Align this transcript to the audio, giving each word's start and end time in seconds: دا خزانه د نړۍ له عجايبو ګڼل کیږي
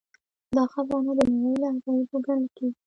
دا 0.55 0.63
خزانه 0.71 1.11
د 1.17 1.19
نړۍ 1.33 1.53
له 1.61 1.67
عجايبو 1.73 2.17
ګڼل 2.25 2.45
کیږي 2.57 2.77